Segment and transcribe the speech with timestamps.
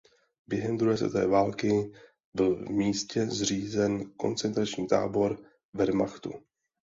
[0.47, 1.91] Během druhé světové války
[2.33, 5.39] byl v místě zřízen koncentrační tábor
[5.73, 6.33] Wehrmachtu.